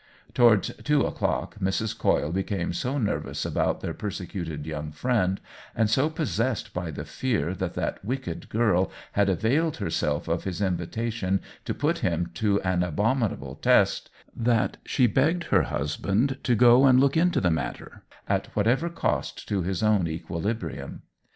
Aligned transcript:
Towards 0.33 0.69
two 0.83 1.03
o'clock 1.05 1.59
Mrs. 1.59 1.95
Coyle 1.95 2.31
became 2.31 2.73
so 2.73 2.97
nervous 2.97 3.45
about 3.45 3.81
their 3.81 3.93
persecuted 3.93 4.65
young 4.65 4.91
friend, 4.91 5.39
and 5.75 5.91
so 5.91 6.09
possessed 6.09 6.73
by 6.73 6.89
the 6.89 7.05
fear 7.05 7.53
that 7.53 7.75
that 7.75 8.03
wicked 8.03 8.49
girl 8.49 8.89
had 9.11 9.29
availed 9.29 9.77
herself 9.77 10.27
of 10.27 10.43
his 10.43 10.59
invitation 10.59 11.39
to 11.65 11.75
put 11.75 11.99
him 11.99 12.31
to 12.33 12.59
an 12.61 12.81
abominable 12.81 13.53
test, 13.53 14.09
that 14.35 14.77
she 14.87 15.05
begged 15.05 15.43
her 15.43 15.61
hus 15.69 15.97
band 15.97 16.39
to 16.41 16.55
go 16.55 16.85
and 16.87 16.99
look 16.99 17.15
into 17.15 17.39
the 17.39 17.51
matter, 17.51 18.01
at 18.27 18.47
whatever 18.55 18.89
cost 18.89 19.47
to 19.49 19.61
his 19.61 19.83
own 19.83 20.07
equilibrium. 20.07 21.03